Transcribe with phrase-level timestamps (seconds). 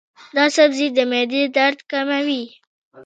[0.35, 2.43] دا سبزی د معدې درد کموي.